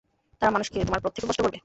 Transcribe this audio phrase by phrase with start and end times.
[0.41, 1.57] তারা মানুষকে তোমার পথ থেকে ভ্রষ্ট করে।